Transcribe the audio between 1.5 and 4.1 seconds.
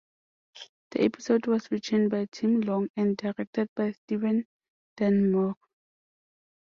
written by Tim Long and directed by